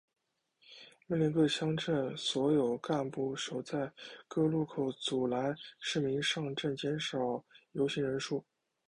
[1.05, 3.93] 命令各乡镇所有干部守在
[4.27, 8.43] 各路口阻拦市民上镇减少游行人数。